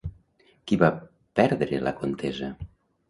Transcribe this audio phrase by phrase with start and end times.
[0.71, 0.89] Qui va
[1.41, 2.51] perdre la contesa?